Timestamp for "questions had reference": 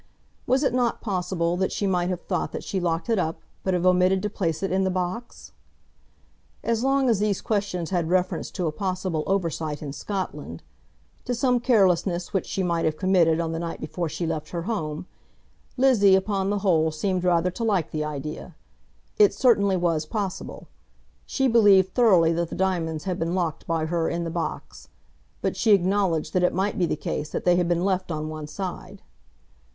7.39-8.49